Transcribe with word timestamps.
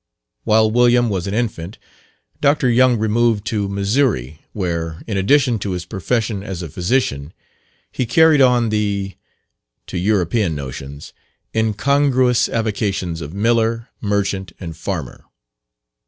While 0.45 0.71
William 0.71 1.09
was 1.09 1.27
an 1.27 1.35
infant, 1.35 1.77
Dr. 2.39 2.67
Young 2.67 2.97
removed 2.97 3.45
to 3.53 3.69
Missouri, 3.69 4.39
where, 4.51 5.03
in 5.05 5.15
addition 5.15 5.59
to 5.59 5.73
his 5.73 5.85
profession 5.85 6.41
as 6.41 6.63
a 6.63 6.69
physician, 6.69 7.33
he 7.91 8.07
carried 8.07 8.41
on 8.41 8.69
the 8.69 9.13
to 9.85 9.99
European 9.99 10.55
notions 10.55 11.13
incongruous 11.53 12.49
avocations 12.49 13.21
of 13.21 13.35
miller, 13.35 13.89
merchant, 14.01 14.53
and 14.59 14.75
farmer. 14.75 15.25